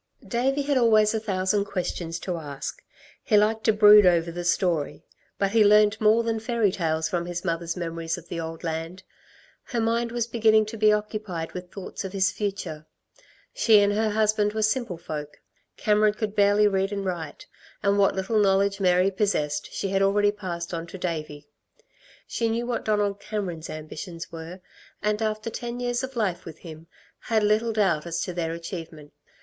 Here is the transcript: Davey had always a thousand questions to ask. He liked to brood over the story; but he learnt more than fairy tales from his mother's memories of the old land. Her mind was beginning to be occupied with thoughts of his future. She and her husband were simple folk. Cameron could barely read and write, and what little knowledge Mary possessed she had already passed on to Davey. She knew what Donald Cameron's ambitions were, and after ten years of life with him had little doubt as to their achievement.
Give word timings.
Davey 0.27 0.63
had 0.63 0.79
always 0.79 1.13
a 1.13 1.19
thousand 1.19 1.65
questions 1.65 2.17
to 2.21 2.35
ask. 2.37 2.81
He 3.21 3.37
liked 3.37 3.63
to 3.65 3.71
brood 3.71 4.03
over 4.03 4.31
the 4.31 4.43
story; 4.43 5.05
but 5.37 5.51
he 5.51 5.63
learnt 5.63 6.01
more 6.01 6.23
than 6.23 6.39
fairy 6.39 6.71
tales 6.71 7.07
from 7.07 7.27
his 7.27 7.45
mother's 7.45 7.77
memories 7.77 8.17
of 8.17 8.27
the 8.27 8.39
old 8.39 8.63
land. 8.63 9.03
Her 9.65 9.79
mind 9.79 10.11
was 10.11 10.25
beginning 10.25 10.65
to 10.65 10.75
be 10.77 10.91
occupied 10.91 11.51
with 11.51 11.69
thoughts 11.69 12.03
of 12.03 12.13
his 12.13 12.31
future. 12.31 12.87
She 13.53 13.79
and 13.81 13.93
her 13.93 14.09
husband 14.09 14.53
were 14.53 14.63
simple 14.63 14.97
folk. 14.97 15.39
Cameron 15.77 16.15
could 16.15 16.35
barely 16.35 16.67
read 16.67 16.91
and 16.91 17.05
write, 17.05 17.45
and 17.83 17.99
what 17.99 18.15
little 18.15 18.39
knowledge 18.39 18.79
Mary 18.79 19.11
possessed 19.11 19.71
she 19.71 19.89
had 19.89 20.01
already 20.01 20.31
passed 20.31 20.73
on 20.73 20.87
to 20.87 20.97
Davey. 20.97 21.47
She 22.25 22.49
knew 22.49 22.65
what 22.65 22.85
Donald 22.85 23.19
Cameron's 23.19 23.69
ambitions 23.69 24.31
were, 24.31 24.61
and 25.03 25.21
after 25.21 25.51
ten 25.51 25.79
years 25.79 26.01
of 26.01 26.15
life 26.15 26.43
with 26.43 26.57
him 26.57 26.87
had 27.19 27.43
little 27.43 27.71
doubt 27.71 28.07
as 28.07 28.19
to 28.21 28.33
their 28.33 28.51
achievement. 28.53 29.13